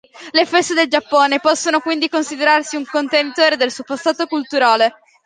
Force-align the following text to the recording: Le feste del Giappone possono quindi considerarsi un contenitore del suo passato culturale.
Le 0.31 0.47
feste 0.47 0.73
del 0.73 0.87
Giappone 0.89 1.39
possono 1.39 1.79
quindi 1.79 2.09
considerarsi 2.09 2.75
un 2.75 2.85
contenitore 2.87 3.55
del 3.55 3.71
suo 3.71 3.83
passato 3.83 4.25
culturale. 4.25 4.95